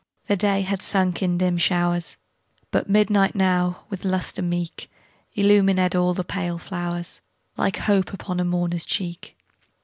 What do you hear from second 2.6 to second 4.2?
But midnight now, with